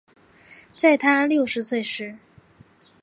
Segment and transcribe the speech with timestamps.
[0.75, 2.17] 在她六十岁时